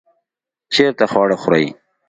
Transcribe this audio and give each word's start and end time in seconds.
چیرته 0.73 1.05
خواړه 1.11 1.35
خورئ؟ 1.43 1.65